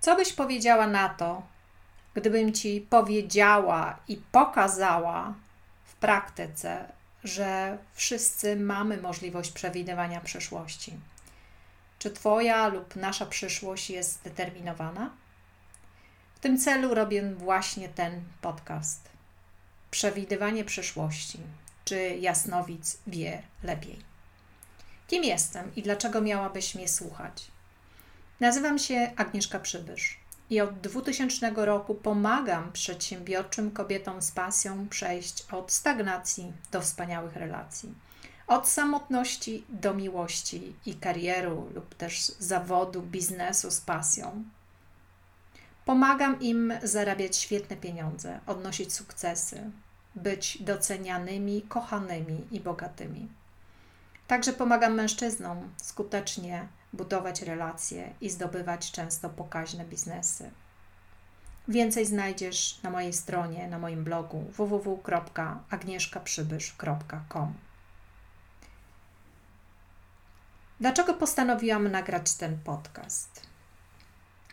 Co 0.00 0.16
byś 0.16 0.32
powiedziała 0.32 0.86
na 0.86 1.08
to, 1.08 1.42
gdybym 2.14 2.52
ci 2.52 2.86
powiedziała 2.90 3.98
i 4.08 4.16
pokazała 4.16 5.34
w 5.84 5.94
praktyce, 5.94 6.92
że 7.24 7.78
wszyscy 7.94 8.56
mamy 8.56 8.96
możliwość 8.96 9.50
przewidywania 9.50 10.20
przyszłości? 10.20 10.92
Czy 11.98 12.10
Twoja 12.10 12.68
lub 12.68 12.96
nasza 12.96 13.26
przyszłość 13.26 13.90
jest 13.90 14.12
zdeterminowana? 14.12 15.10
W 16.34 16.40
tym 16.40 16.58
celu 16.58 16.94
robię 16.94 17.34
właśnie 17.34 17.88
ten 17.88 18.22
podcast. 18.40 19.08
Przewidywanie 19.90 20.64
przyszłości. 20.64 21.38
Czy 21.84 22.16
jasnowic 22.20 22.98
wie 23.06 23.42
lepiej? 23.62 23.98
Kim 25.08 25.24
jestem 25.24 25.74
i 25.74 25.82
dlaczego 25.82 26.20
miałabyś 26.20 26.74
mnie 26.74 26.88
słuchać? 26.88 27.50
Nazywam 28.40 28.78
się 28.78 29.12
Agnieszka 29.16 29.58
Przybysz 29.60 30.20
i 30.50 30.60
od 30.60 30.80
2000 30.80 31.52
roku 31.56 31.94
pomagam 31.94 32.72
przedsiębiorczym 32.72 33.70
kobietom 33.70 34.22
z 34.22 34.30
pasją 34.30 34.88
przejść 34.88 35.46
od 35.52 35.72
stagnacji 35.72 36.52
do 36.70 36.80
wspaniałych 36.80 37.36
relacji. 37.36 37.94
Od 38.46 38.68
samotności 38.68 39.64
do 39.68 39.94
miłości 39.94 40.76
i 40.86 40.94
karieru 40.94 41.70
lub 41.74 41.94
też 41.94 42.26
zawodu, 42.38 43.02
biznesu 43.02 43.70
z 43.70 43.80
pasją. 43.80 44.44
Pomagam 45.84 46.40
im 46.40 46.72
zarabiać 46.82 47.36
świetne 47.36 47.76
pieniądze, 47.76 48.40
odnosić 48.46 48.92
sukcesy, 48.92 49.70
być 50.14 50.62
docenianymi, 50.62 51.62
kochanymi 51.62 52.46
i 52.50 52.60
bogatymi. 52.60 53.28
Także 54.26 54.52
pomagam 54.52 54.94
mężczyznom 54.94 55.70
skutecznie 55.76 56.68
budować 56.92 57.42
relacje 57.42 58.14
i 58.20 58.30
zdobywać 58.30 58.92
często 58.92 59.30
pokaźne 59.30 59.84
biznesy. 59.84 60.50
Więcej 61.68 62.06
znajdziesz 62.06 62.82
na 62.82 62.90
mojej 62.90 63.12
stronie, 63.12 63.68
na 63.68 63.78
moim 63.78 64.04
blogu 64.04 64.44
www.agnieszkaprzybysz.com. 64.56 67.54
Dlaczego 70.80 71.14
postanowiłam 71.14 71.88
nagrać 71.88 72.34
ten 72.34 72.58
podcast? 72.58 73.46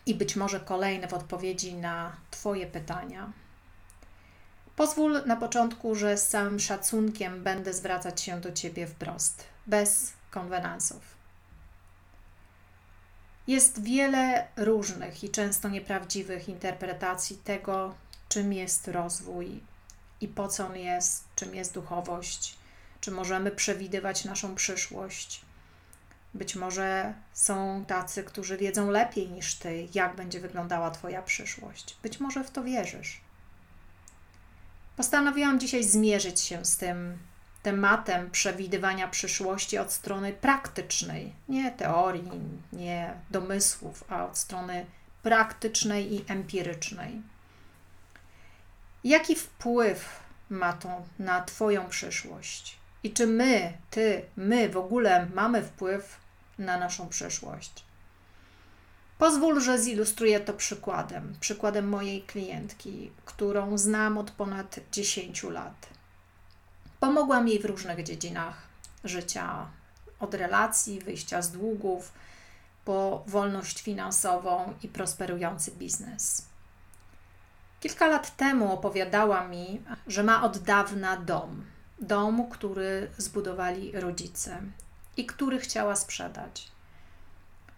I 0.05 0.15
być 0.15 0.35
może 0.35 0.59
kolejne 0.59 1.07
w 1.07 1.13
odpowiedzi 1.13 1.73
na 1.73 2.15
Twoje 2.31 2.67
pytania. 2.67 3.31
Pozwól 4.75 5.25
na 5.25 5.35
początku, 5.35 5.95
że 5.95 6.17
z 6.17 6.27
całym 6.27 6.59
szacunkiem 6.59 7.43
będę 7.43 7.73
zwracać 7.73 8.21
się 8.21 8.41
do 8.41 8.51
Ciebie 8.51 8.87
wprost, 8.87 9.43
bez 9.67 10.13
konwenansów. 10.31 11.14
Jest 13.47 13.83
wiele 13.83 14.47
różnych 14.57 15.23
i 15.23 15.29
często 15.29 15.69
nieprawdziwych 15.69 16.49
interpretacji 16.49 17.37
tego, 17.37 17.95
czym 18.29 18.53
jest 18.53 18.87
rozwój 18.87 19.59
i 20.21 20.27
po 20.27 20.47
co 20.47 20.67
on 20.67 20.77
jest, 20.77 21.23
czym 21.35 21.55
jest 21.55 21.73
duchowość, 21.73 22.55
czy 23.01 23.11
możemy 23.11 23.51
przewidywać 23.51 24.25
naszą 24.25 24.55
przyszłość. 24.55 25.41
Być 26.33 26.55
może 26.55 27.13
są 27.33 27.85
tacy, 27.87 28.23
którzy 28.23 28.57
wiedzą 28.57 28.91
lepiej 28.91 29.29
niż 29.29 29.55
ty, 29.55 29.87
jak 29.93 30.15
będzie 30.15 30.39
wyglądała 30.39 30.91
Twoja 30.91 31.21
przyszłość. 31.21 31.97
Być 32.03 32.19
może 32.19 32.43
w 32.43 32.51
to 32.51 32.63
wierzysz. 32.63 33.21
Postanowiłam 34.97 35.59
dzisiaj 35.59 35.83
zmierzyć 35.83 36.39
się 36.41 36.65
z 36.65 36.77
tym 36.77 37.17
tematem 37.65 38.31
przewidywania 38.31 39.07
przyszłości 39.07 39.77
od 39.77 39.91
strony 39.91 40.33
praktycznej, 40.33 41.33
nie 41.49 41.71
teorii, 41.71 42.41
nie 42.73 43.13
domysłów, 43.31 44.03
a 44.09 44.25
od 44.25 44.37
strony 44.37 44.85
praktycznej 45.23 46.13
i 46.13 46.25
empirycznej. 46.27 47.21
Jaki 49.03 49.35
wpływ 49.35 50.19
ma 50.49 50.73
to 50.73 51.01
na 51.19 51.41
Twoją 51.41 51.87
przyszłość? 51.89 52.77
I 53.03 53.11
czy 53.13 53.27
my, 53.27 53.73
Ty, 53.89 54.25
my 54.35 54.69
w 54.69 54.77
ogóle 54.77 55.27
mamy 55.33 55.63
wpływ 55.63 56.17
na 56.59 56.77
naszą 56.77 57.09
przyszłość? 57.09 57.85
Pozwól, 59.17 59.61
że 59.61 59.77
zilustruję 59.77 60.39
to 60.39 60.53
przykładem, 60.53 61.35
przykładem 61.39 61.87
mojej 61.87 62.21
klientki, 62.21 63.11
którą 63.25 63.77
znam 63.77 64.17
od 64.17 64.31
ponad 64.31 64.79
10 64.91 65.43
lat. 65.43 65.94
Pomogłam 66.99 67.47
jej 67.47 67.59
w 67.59 67.65
różnych 67.65 68.03
dziedzinach 68.03 68.61
życia, 69.03 69.65
od 70.19 70.33
relacji, 70.33 70.99
wyjścia 70.99 71.41
z 71.41 71.51
długów, 71.51 72.11
po 72.85 73.23
wolność 73.27 73.81
finansową 73.81 74.73
i 74.83 74.87
prosperujący 74.87 75.71
biznes. 75.71 76.45
Kilka 77.79 78.07
lat 78.07 78.37
temu 78.37 78.73
opowiadała 78.73 79.47
mi, 79.47 79.81
że 80.07 80.23
ma 80.23 80.43
od 80.43 80.57
dawna 80.57 81.17
dom. 81.17 81.65
Dom, 81.99 82.49
który 82.49 83.11
zbudowali 83.17 83.91
rodzice 83.91 84.61
i 85.17 85.25
który 85.25 85.59
chciała 85.59 85.95
sprzedać. 85.95 86.71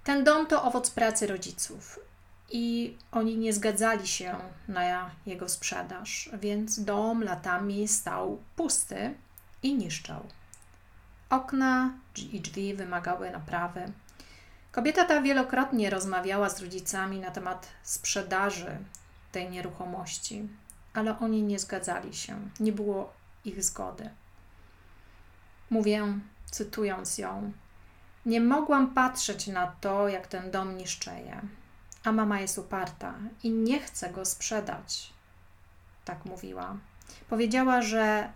Ten 0.04 0.24
dom 0.24 0.48
to 0.48 0.64
owoc 0.64 0.90
pracy 0.90 1.28
rodziców 1.28 2.00
i 2.50 2.98
oni 3.12 3.38
nie 3.38 3.54
zgadzali 3.54 4.08
się 4.08 4.36
na 4.68 5.12
jego 5.26 5.50
sprzedaż, 5.50 6.30
więc 6.40 6.84
dom 6.84 7.24
latami 7.24 7.88
stał 7.88 8.42
pusty 8.56 9.14
i 9.64 9.76
niszczał. 9.76 10.24
Okna 11.30 11.94
i 12.32 12.42
drzwi 12.42 12.74
wymagały 12.74 13.32
naprawy. 13.32 13.92
Kobieta 14.72 15.06
ta 15.06 15.22
wielokrotnie 15.22 15.90
rozmawiała 15.90 16.50
z 16.50 16.62
rodzicami 16.62 17.20
na 17.20 17.32
temat 17.32 17.68
sprzedaży 17.84 18.78
tej 19.32 19.50
nieruchomości, 19.50 20.48
ale 20.94 21.20
oni 21.20 21.44
nie 21.44 21.60
zgadzali 21.60 22.14
się, 22.14 22.40
nie 22.60 22.72
było 22.72 23.14
ich 23.46 23.64
zgody. 23.64 24.10
Mówię, 25.70 26.20
cytując 26.52 27.18
ją, 27.18 27.52
nie 28.26 28.42
mogłam 28.42 28.94
patrzeć 28.94 29.48
na 29.48 29.68
to, 29.82 30.08
jak 30.08 30.28
ten 30.28 30.52
dom 30.52 30.78
niszczeje, 30.78 31.42
a 32.08 32.12
mama 32.12 32.40
jest 32.40 32.58
uparta 32.58 33.14
i 33.44 33.52
nie 33.52 33.80
chce 33.80 34.10
go 34.10 34.26
sprzedać. 34.26 35.14
Tak 36.06 36.26
mówiła. 36.26 36.78
Powiedziała, 37.30 37.82
że 37.82 38.32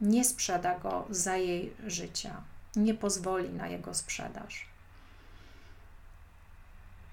nie 0.00 0.24
sprzeda 0.24 0.78
go 0.78 1.06
za 1.10 1.36
jej 1.36 1.76
życia, 1.86 2.42
nie 2.76 2.94
pozwoli 2.94 3.50
na 3.50 3.68
jego 3.68 3.94
sprzedaż. 3.94 4.68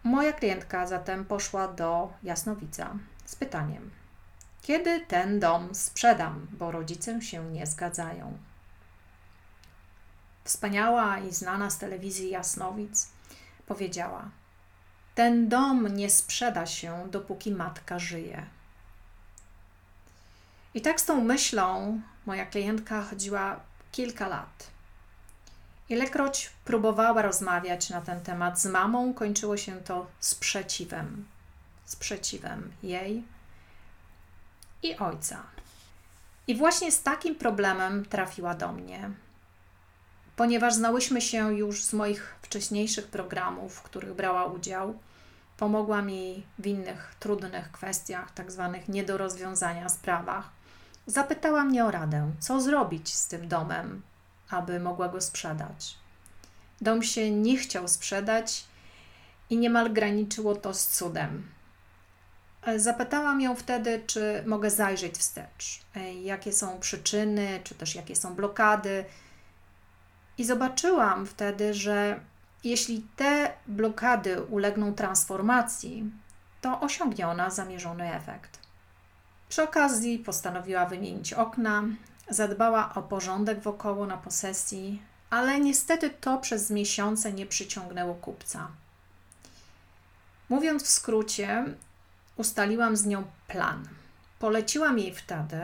Moja 0.04 0.34
klientka 0.34 0.88
zatem 0.88 1.26
poszła 1.26 1.68
do 1.68 2.14
Jasnowica 2.24 2.96
z 3.26 3.36
pytaniem: 3.36 3.92
Kiedy 4.62 5.06
ten 5.06 5.40
dom 5.40 5.76
sprzedam, 5.76 6.48
bo 6.52 6.72
rodzice 6.72 7.22
się 7.22 7.46
nie 7.46 7.66
zgadzają? 7.68 8.38
Wspaniała 10.44 11.20
i 11.20 11.34
znana 11.34 11.70
z 11.70 11.78
telewizji 11.78 12.30
Jasnowic 12.30 13.10
powiedziała: 13.66 14.41
Ten 15.16 15.50
dom 15.50 15.88
nie 15.88 16.10
sprzeda 16.10 16.66
się, 16.66 17.08
dopóki 17.12 17.52
matka 17.52 18.00
żyje. 18.00 18.46
I 20.74 20.82
tak 20.82 21.02
z 21.02 21.06
tą 21.06 21.24
myślą 21.24 22.02
moja 22.26 22.46
klientka 22.46 23.04
chodziła 23.04 23.60
kilka 23.92 24.28
lat. 24.28 24.72
Ilekroć 25.90 26.50
próbowała 26.66 27.22
rozmawiać 27.22 27.90
na 27.90 28.02
ten 28.02 28.22
temat 28.22 28.60
z 28.60 28.66
mamą, 28.66 29.14
kończyło 29.14 29.58
się 29.58 29.82
to 29.82 30.08
sprzeciwem. 30.20 31.26
Sprzeciwem 31.86 32.72
jej 32.84 33.24
i 34.84 34.98
ojca. 34.98 35.44
I 36.48 36.56
właśnie 36.56 36.92
z 36.92 37.04
takim 37.04 37.36
problemem 37.36 38.06
trafiła 38.06 38.54
do 38.54 38.72
mnie. 38.72 39.12
Ponieważ 40.42 40.74
znałyśmy 40.74 41.22
się 41.22 41.54
już 41.54 41.84
z 41.84 41.94
moich 41.94 42.36
wcześniejszych 42.42 43.08
programów, 43.08 43.76
w 43.76 43.82
których 43.82 44.14
brała 44.14 44.46
udział, 44.46 45.00
pomogła 45.58 46.02
mi 46.02 46.44
w 46.60 46.68
innych 46.68 47.16
trudnych 47.20 47.72
kwestiach, 47.72 48.32
tak 48.32 48.52
zwanych 48.52 48.88
nie 48.88 49.04
do 49.04 49.18
rozwiązania 49.18 49.90
sprawach 49.90 50.50
Zapytała 51.06 51.64
mnie 51.64 51.86
o 51.86 51.92
radę, 51.92 52.32
co 52.40 52.62
zrobić 52.62 53.14
z 53.14 53.28
tym 53.28 53.48
domem, 53.48 54.02
aby 54.50 54.80
mogła 54.80 55.10
go 55.10 55.22
sprzedać. 55.22 55.98
Dom 56.82 57.04
się 57.04 57.32
nie 57.32 57.58
chciał 57.58 57.88
sprzedać 57.88 58.64
i 59.50 59.58
niemal 59.58 59.94
graniczyło 59.94 60.56
to 60.56 60.74
z 60.74 60.88
cudem. 60.88 61.50
Zapytałam 62.76 63.42
ją 63.42 63.56
wtedy, 63.56 64.04
czy 64.08 64.44
mogę 64.46 64.70
zajrzeć 64.70 65.18
wstecz, 65.18 65.82
jakie 66.22 66.54
są 66.54 66.80
przyczyny, 66.80 67.62
czy 67.64 67.76
też 67.76 67.96
jakie 67.96 68.16
są 68.16 68.36
blokady. 68.36 69.06
I 70.38 70.46
zobaczyłam 70.46 71.26
wtedy, 71.26 71.74
że 71.74 72.20
jeśli 72.64 73.08
te 73.16 73.54
blokady 73.68 74.42
ulegną 74.42 74.94
transformacji, 74.94 76.12
to 76.62 76.80
osiągnie 76.80 77.28
ona 77.28 77.50
zamierzony 77.50 78.16
efekt. 78.16 78.60
Przy 79.50 79.64
okazji 79.64 80.20
postanowiła 80.20 80.86
wymienić 80.86 81.34
okna, 81.34 81.84
zadbała 82.30 82.94
o 82.94 83.02
porządek 83.02 83.60
wokoło 83.60 84.06
na 84.06 84.18
posesji, 84.18 85.02
ale 85.30 85.60
niestety 85.60 86.10
to 86.10 86.38
przez 86.38 86.70
miesiące 86.70 87.34
nie 87.34 87.46
przyciągnęło 87.46 88.16
kupca. 88.16 88.68
Mówiąc 90.50 90.84
w 90.84 90.90
skrócie, 90.90 91.66
ustaliłam 92.36 92.98
z 92.98 93.06
nią 93.06 93.24
plan. 93.48 93.88
Poleciłam 94.40 95.00
jej 95.00 95.14
wtedy, 95.16 95.62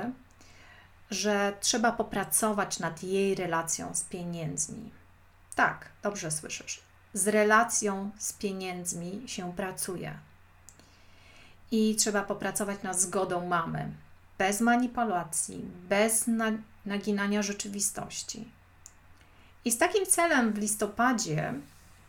że 1.12 1.54
trzeba 1.60 1.92
popracować 1.92 2.80
nad 2.80 3.04
jej 3.04 3.36
relacją 3.36 3.96
z 3.96 4.04
pieniędzmi. 4.04 4.92
Tak, 5.56 5.90
dobrze 6.04 6.32
słyszysz. 6.32 6.82
Z 7.14 7.28
relacją 7.28 8.12
z 8.18 8.34
pieniędzmi 8.34 9.24
się 9.26 9.54
pracuje. 9.54 10.18
I 11.72 11.96
trzeba 11.96 12.22
popracować 12.22 12.84
nad 12.84 13.00
zgodą 13.00 13.48
mamy, 13.48 13.92
bez 14.38 14.62
manipulacji, 14.62 15.66
bez 15.90 16.26
naginania 16.86 17.42
rzeczywistości. 17.42 18.48
I 19.66 19.72
z 19.72 19.78
takim 19.78 20.06
celem 20.06 20.54
w 20.54 20.58
listopadzie 20.58 21.54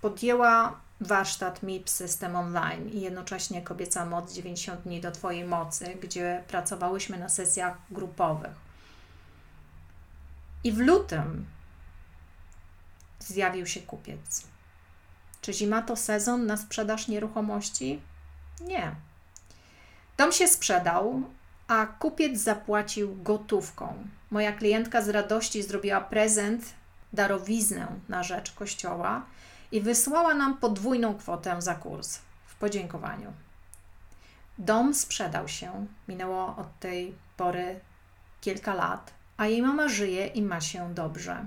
podjęła 0.01 0.81
warsztat 1.01 1.63
MIP 1.63 1.91
System 1.91 2.37
Online 2.37 2.89
i 2.89 3.01
jednocześnie 3.01 3.63
Kobieca 3.63 4.07
Moc 4.07 4.33
90 4.33 4.81
dni 4.81 5.01
do 5.01 5.11
Twojej 5.11 5.45
mocy, 5.45 5.97
gdzie 6.03 6.45
pracowałyśmy 6.49 7.19
na 7.19 7.29
sesjach 7.29 7.77
grupowych. 7.91 8.68
I 10.65 10.73
w 10.73 10.79
lutym 10.79 11.47
zjawił 13.19 13.67
się 13.67 13.81
kupiec. 13.81 14.47
Czy 15.41 15.53
zima 15.53 15.83
to 15.83 15.97
sezon 15.97 16.47
na 16.47 16.57
sprzedaż 16.57 17.09
nieruchomości? 17.09 18.03
Nie. 18.61 18.95
Dom 20.17 20.33
się 20.33 20.49
sprzedał, 20.49 21.23
a 21.69 21.87
kupiec 21.87 22.41
zapłacił 22.41 23.23
gotówką. 23.23 24.07
Moja 24.31 24.53
klientka 24.53 25.03
z 25.03 25.09
radości 25.09 25.63
zrobiła 25.63 26.01
prezent, 26.01 26.75
darowiznę 27.13 27.89
na 28.09 28.23
rzecz 28.23 28.53
kościoła 28.53 29.27
i 29.73 29.81
wysłała 29.81 30.35
nam 30.35 30.57
podwójną 30.57 31.15
kwotę 31.15 31.63
za 31.63 31.75
kurs 31.75 32.19
w 32.47 32.55
podziękowaniu. 32.55 33.33
Dom 34.59 34.95
sprzedał 34.95 35.49
się, 35.49 35.87
minęło 36.09 36.57
od 36.57 36.79
tej 36.79 37.15
pory 37.37 37.81
kilka 38.41 38.75
lat, 38.75 39.18
a 39.39 39.47
jej 39.47 39.63
mama 39.63 39.89
żyje 39.89 40.27
i 40.27 40.43
ma 40.43 40.61
się 40.61 40.95
dobrze. 40.95 41.47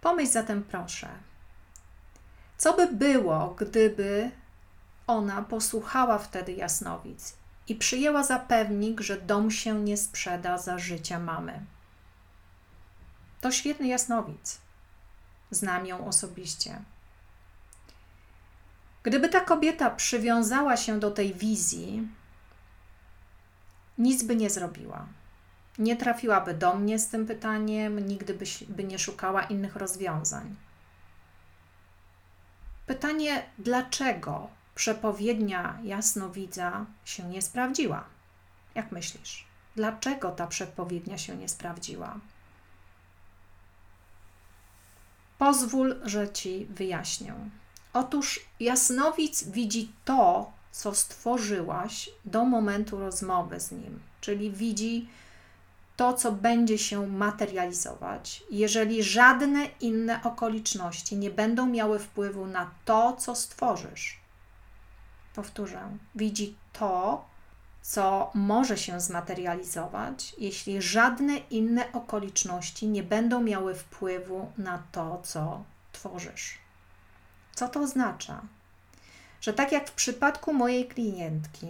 Pomyśl 0.00 0.32
zatem 0.32 0.62
proszę, 0.62 1.08
co 2.58 2.74
by 2.74 2.86
było, 2.86 3.56
gdyby 3.58 4.30
ona 5.06 5.42
posłuchała 5.42 6.18
wtedy 6.18 6.52
jasnowic 6.52 7.36
i 7.68 7.74
przyjęła 7.74 8.24
zapewnik, 8.24 9.00
że 9.00 9.20
dom 9.20 9.50
się 9.50 9.80
nie 9.80 9.96
sprzeda 9.96 10.58
za 10.58 10.78
życia 10.78 11.18
mamy. 11.18 11.64
To 13.40 13.52
świetny 13.52 13.88
jasnowic. 13.88 14.58
Znam 15.50 15.86
ją 15.86 16.06
osobiście. 16.06 16.82
Gdyby 19.02 19.28
ta 19.28 19.40
kobieta 19.40 19.90
przywiązała 19.90 20.76
się 20.76 21.00
do 21.00 21.10
tej 21.10 21.34
wizji, 21.34 22.08
nic 23.98 24.22
by 24.22 24.36
nie 24.36 24.50
zrobiła. 24.50 25.06
Nie 25.78 25.96
trafiłaby 25.96 26.54
do 26.54 26.74
mnie 26.74 26.98
z 26.98 27.08
tym 27.08 27.26
pytaniem, 27.26 28.08
nigdy 28.08 28.34
by, 28.34 28.44
by 28.68 28.84
nie 28.84 28.98
szukała 28.98 29.42
innych 29.42 29.76
rozwiązań. 29.76 30.56
Pytanie, 32.86 33.42
dlaczego 33.58 34.48
przepowiednia 34.74 35.78
jasnowidza 35.82 36.86
się 37.04 37.24
nie 37.24 37.42
sprawdziła? 37.42 38.04
Jak 38.74 38.92
myślisz? 38.92 39.44
Dlaczego 39.76 40.30
ta 40.30 40.46
przepowiednia 40.46 41.18
się 41.18 41.36
nie 41.36 41.48
sprawdziła? 41.48 42.18
Pozwól, 45.38 46.00
że 46.04 46.32
ci 46.32 46.66
wyjaśnię. 46.70 47.34
Otóż 47.92 48.40
jasnowic 48.60 49.44
widzi 49.44 49.92
to, 50.04 50.52
co 50.72 50.94
stworzyłaś 50.94 52.10
do 52.24 52.44
momentu 52.44 52.98
rozmowy 52.98 53.60
z 53.60 53.72
nim, 53.72 54.00
czyli 54.20 54.50
widzi 54.50 55.08
to, 55.98 56.12
co 56.12 56.32
będzie 56.32 56.78
się 56.78 57.06
materializować, 57.06 58.42
jeżeli 58.50 59.02
żadne 59.02 59.66
inne 59.80 60.22
okoliczności 60.22 61.16
nie 61.16 61.30
będą 61.30 61.66
miały 61.66 61.98
wpływu 61.98 62.46
na 62.46 62.70
to, 62.84 63.16
co 63.16 63.34
stworzysz. 63.34 64.20
Powtórzę, 65.34 65.80
widzi 66.14 66.56
to, 66.72 67.24
co 67.82 68.30
może 68.34 68.76
się 68.76 69.00
zmaterializować, 69.00 70.34
jeśli 70.38 70.82
żadne 70.82 71.36
inne 71.36 71.92
okoliczności 71.92 72.88
nie 72.88 73.02
będą 73.02 73.40
miały 73.40 73.74
wpływu 73.74 74.52
na 74.58 74.82
to, 74.92 75.20
co 75.22 75.64
tworzysz. 75.92 76.58
Co 77.54 77.68
to 77.68 77.80
oznacza? 77.80 78.42
Że 79.40 79.52
tak 79.52 79.72
jak 79.72 79.88
w 79.88 79.92
przypadku 79.94 80.52
mojej 80.52 80.88
klientki, 80.88 81.66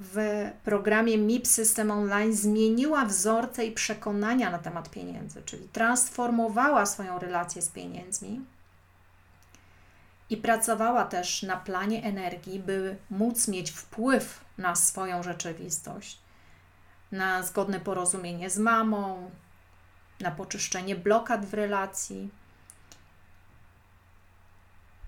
w 0.00 0.50
programie 0.64 1.18
MIP 1.18 1.46
System 1.46 1.90
Online 1.90 2.32
zmieniła 2.32 3.04
wzorce 3.04 3.66
i 3.66 3.72
przekonania 3.72 4.50
na 4.50 4.58
temat 4.58 4.90
pieniędzy, 4.90 5.42
czyli 5.42 5.68
transformowała 5.68 6.86
swoją 6.86 7.18
relację 7.18 7.62
z 7.62 7.68
pieniędzmi 7.68 8.40
i 10.30 10.36
pracowała 10.36 11.04
też 11.04 11.42
na 11.42 11.56
planie 11.56 12.02
energii, 12.04 12.60
by 12.60 12.96
móc 13.10 13.48
mieć 13.48 13.70
wpływ 13.70 14.44
na 14.58 14.74
swoją 14.74 15.22
rzeczywistość, 15.22 16.18
na 17.12 17.42
zgodne 17.42 17.80
porozumienie 17.80 18.50
z 18.50 18.58
mamą, 18.58 19.30
na 20.20 20.30
poczyszczenie 20.30 20.96
blokad 20.96 21.46
w 21.46 21.54
relacji 21.54 22.30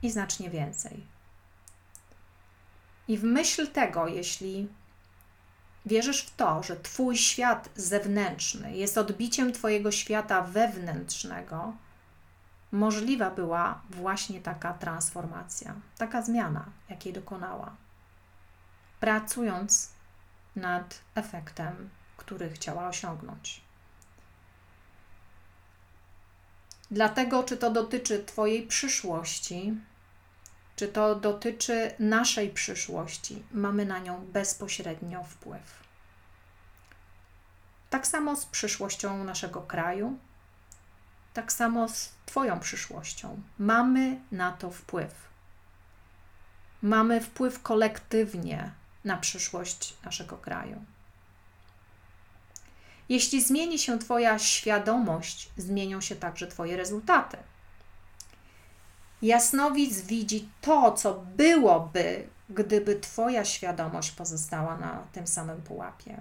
i 0.03 0.11
znacznie 0.11 0.51
więcej. 0.51 1.16
I 3.09 3.19
w 3.19 3.25
myśl 3.25 3.67
tego, 3.67 4.09
jeśli 4.09 4.69
wierzysz 5.87 6.23
w 6.23 6.37
to, 6.37 6.63
że 6.63 6.77
Twój 6.77 7.17
świat 7.17 7.69
zewnętrzny 7.77 8.77
jest 8.77 8.99
odbiciem 8.99 9.53
Twojego 9.53 9.93
świata 9.93 10.43
wewnętrznego, 10.43 11.73
możliwa 12.73 13.31
była 13.31 13.83
właśnie 13.91 14.41
taka 14.41 14.75
transformacja, 14.75 15.75
taka 15.99 16.23
zmiana, 16.23 16.65
jakiej 16.89 17.13
dokonała, 17.13 17.77
pracując 19.01 19.91
nad 20.57 21.01
efektem, 21.15 21.91
który 22.17 22.51
chciała 22.51 22.89
osiągnąć. 22.89 23.61
Dlatego, 26.91 27.45
czy 27.45 27.57
to 27.57 27.71
dotyczy 27.71 28.25
Twojej 28.25 28.67
przyszłości, 28.67 29.75
czy 30.77 30.89
to 30.89 31.15
dotyczy 31.15 31.95
naszej 31.99 32.51
przyszłości, 32.51 33.43
mamy 33.53 33.85
na 33.85 33.99
nią 33.99 34.27
bezpośrednio 34.33 35.25
wpływ. 35.25 35.87
Tak 37.91 38.07
samo 38.07 38.37
z 38.37 38.47
przyszłością 38.47 39.25
naszego 39.25 39.61
kraju, 39.61 40.19
tak 41.35 41.53
samo 41.53 41.89
z 41.89 42.13
Twoją 42.27 42.61
przyszłością. 42.61 43.43
Mamy 43.59 44.21
na 44.33 44.53
to 44.53 44.71
wpływ. 44.71 45.15
Mamy 46.83 47.21
wpływ 47.21 47.63
kolektywnie 47.63 48.71
na 49.05 49.17
przyszłość 49.17 49.97
naszego 50.05 50.37
kraju. 50.37 50.85
Jeśli 53.09 53.43
zmieni 53.43 53.79
się 53.79 53.99
Twoja 53.99 54.39
świadomość, 54.39 55.51
zmienią 55.57 56.01
się 56.01 56.17
także 56.17 56.47
Twoje 56.47 56.77
rezultaty. 56.77 57.37
Jasnowic 59.27 60.01
widzi 60.01 60.49
to, 60.61 60.93
co 60.93 61.15
byłoby, 61.15 62.29
gdyby 62.51 63.01
Twoja 63.01 63.45
świadomość 63.45 64.11
pozostała 64.11 64.77
na 64.77 65.07
tym 65.13 65.27
samym 65.27 65.63
pułapie. 65.63 66.21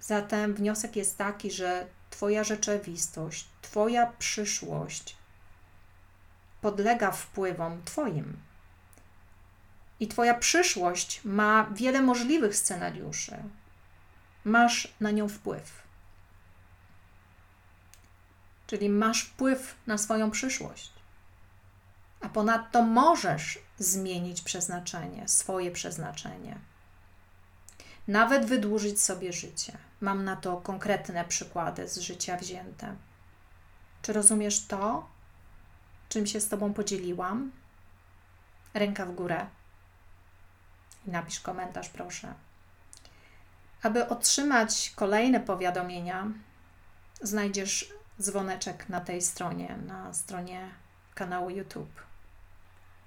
Zatem 0.00 0.54
wniosek 0.54 0.96
jest 0.96 1.18
taki, 1.18 1.50
że 1.50 1.86
Twoja 2.10 2.44
rzeczywistość, 2.44 3.48
Twoja 3.62 4.12
przyszłość 4.18 5.16
podlega 6.60 7.10
wpływom 7.10 7.82
Twoim. 7.84 8.36
I 10.00 10.08
Twoja 10.08 10.34
przyszłość 10.34 11.20
ma 11.24 11.66
wiele 11.74 12.02
możliwych 12.02 12.56
scenariuszy. 12.56 13.36
Masz 14.44 14.94
na 15.00 15.10
nią 15.10 15.28
wpływ. 15.28 15.82
Czyli 18.66 18.88
masz 18.88 19.22
wpływ 19.22 19.74
na 19.86 19.98
swoją 19.98 20.30
przyszłość. 20.30 21.01
A 22.22 22.28
ponadto 22.28 22.82
możesz 22.82 23.58
zmienić 23.78 24.42
przeznaczenie, 24.42 25.28
swoje 25.28 25.70
przeznaczenie. 25.70 26.58
Nawet 28.08 28.44
wydłużyć 28.44 29.02
sobie 29.02 29.32
życie. 29.32 29.78
Mam 30.00 30.24
na 30.24 30.36
to 30.36 30.56
konkretne 30.56 31.24
przykłady 31.24 31.88
z 31.88 31.98
życia 31.98 32.36
wzięte. 32.36 32.96
Czy 34.02 34.12
rozumiesz 34.12 34.66
to, 34.66 35.08
czym 36.08 36.26
się 36.26 36.40
z 36.40 36.48
Tobą 36.48 36.72
podzieliłam? 36.72 37.52
Ręka 38.74 39.06
w 39.06 39.14
górę. 39.14 39.46
I 41.06 41.10
napisz 41.10 41.40
komentarz, 41.40 41.88
proszę. 41.88 42.34
Aby 43.82 44.08
otrzymać 44.08 44.92
kolejne 44.96 45.40
powiadomienia, 45.40 46.26
znajdziesz 47.20 47.92
dzwoneczek 48.20 48.88
na 48.88 49.00
tej 49.00 49.22
stronie, 49.22 49.76
na 49.86 50.14
stronie 50.14 50.70
kanału 51.14 51.50
YouTube. 51.50 52.11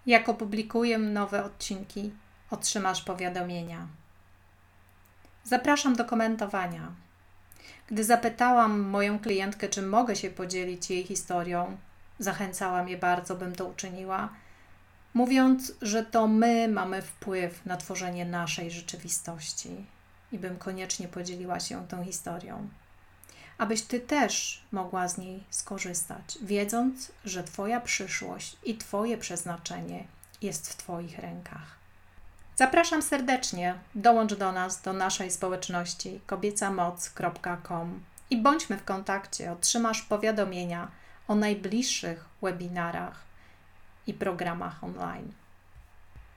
Jak 0.05 0.29
opublikuję 0.29 0.97
nowe 0.97 1.43
odcinki, 1.43 2.11
otrzymasz 2.51 3.01
powiadomienia. 3.01 3.87
Zapraszam 5.43 5.95
do 5.95 6.05
komentowania. 6.05 6.91
Gdy 7.87 8.03
zapytałam 8.03 8.79
moją 8.79 9.19
klientkę, 9.19 9.69
czy 9.69 9.81
mogę 9.81 10.15
się 10.15 10.29
podzielić 10.29 10.89
jej 10.89 11.03
historią, 11.03 11.77
zachęcałam 12.19 12.89
je 12.89 12.97
bardzo, 12.97 13.35
bym 13.35 13.55
to 13.55 13.65
uczyniła, 13.65 14.29
mówiąc, 15.13 15.73
że 15.81 16.05
to 16.05 16.27
my 16.27 16.67
mamy 16.67 17.01
wpływ 17.01 17.65
na 17.65 17.77
tworzenie 17.77 18.25
naszej 18.25 18.71
rzeczywistości 18.71 19.85
i 20.31 20.39
bym 20.39 20.57
koniecznie 20.57 21.07
podzieliła 21.07 21.59
się 21.59 21.87
tą 21.87 22.03
historią. 22.03 22.69
Abyś 23.57 23.81
ty 23.81 23.99
też 23.99 24.63
mogła 24.71 25.07
z 25.07 25.17
niej 25.17 25.43
skorzystać, 25.49 26.37
wiedząc, 26.41 27.11
że 27.25 27.43
Twoja 27.43 27.81
przyszłość 27.81 28.57
i 28.63 28.77
Twoje 28.77 29.17
przeznaczenie 29.17 30.07
jest 30.41 30.73
w 30.73 30.75
Twoich 30.75 31.19
rękach. 31.19 31.75
Zapraszam 32.55 33.01
serdecznie, 33.01 33.75
dołącz 33.95 34.33
do 34.33 34.51
nas, 34.51 34.81
do 34.81 34.93
naszej 34.93 35.31
społeczności 35.31 36.19
kobiecamoc.com 36.25 38.03
i 38.29 38.37
bądźmy 38.41 38.77
w 38.77 38.83
kontakcie. 38.83 39.51
Otrzymasz 39.51 40.01
powiadomienia 40.01 40.87
o 41.27 41.35
najbliższych 41.35 42.25
webinarach 42.41 43.23
i 44.07 44.13
programach 44.13 44.83
online. 44.83 45.31